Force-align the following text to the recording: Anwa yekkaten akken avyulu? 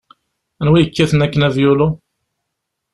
Anwa 0.61 0.77
yekkaten 0.79 1.23
akken 1.25 1.45
avyulu? 1.47 1.87